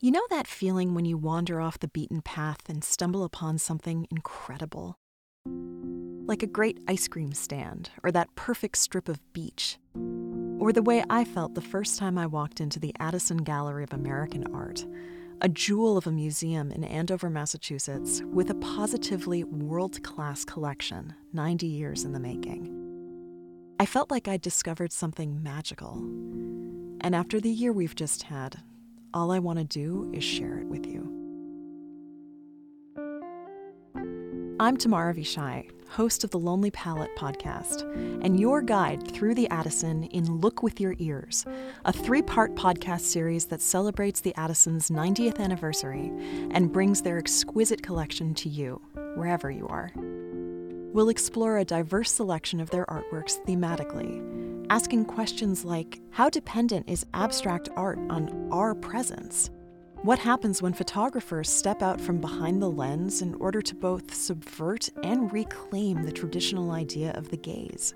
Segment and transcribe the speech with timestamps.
[0.00, 4.06] You know that feeling when you wander off the beaten path and stumble upon something
[4.12, 4.96] incredible?
[5.44, 9.76] Like a great ice cream stand, or that perfect strip of beach.
[10.60, 13.92] Or the way I felt the first time I walked into the Addison Gallery of
[13.92, 14.86] American Art,
[15.40, 21.66] a jewel of a museum in Andover, Massachusetts, with a positively world class collection, 90
[21.66, 22.72] years in the making.
[23.80, 25.96] I felt like I'd discovered something magical.
[27.00, 28.62] And after the year we've just had,
[29.18, 31.14] all I want to do is share it with you.
[34.60, 37.82] I'm Tamar Avishai, host of the Lonely Palette podcast,
[38.24, 41.44] and your guide through the Addison in Look with Your Ears,
[41.84, 46.12] a three part podcast series that celebrates the Addison's 90th anniversary
[46.52, 48.80] and brings their exquisite collection to you,
[49.16, 49.90] wherever you are.
[49.96, 57.06] We'll explore a diverse selection of their artworks thematically, asking questions like How dependent is
[57.14, 59.50] abstract art on our presence?
[60.02, 64.88] What happens when photographers step out from behind the lens in order to both subvert
[65.02, 67.94] and reclaim the traditional idea of the gaze?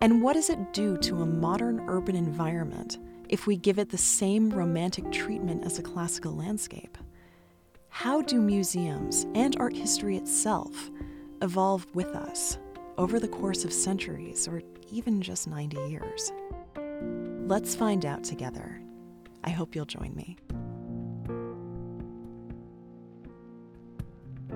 [0.00, 2.98] And what does it do to a modern urban environment
[3.28, 6.96] if we give it the same romantic treatment as a classical landscape?
[7.88, 10.90] How do museums and art history itself
[11.42, 12.58] evolve with us
[12.96, 16.32] over the course of centuries or even just 90 years?
[17.46, 18.80] Let's find out together.
[19.42, 20.36] I hope you'll join me.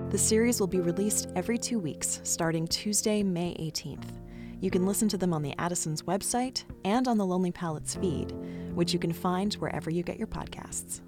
[0.09, 4.09] The series will be released every two weeks, starting Tuesday, May 18th.
[4.59, 8.31] You can listen to them on the Addison's website and on the Lonely Palettes feed,
[8.73, 11.01] which you can find wherever you get your podcasts.